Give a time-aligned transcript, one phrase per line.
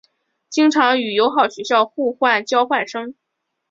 [0.49, 3.13] 经常与友好学校互换交换生。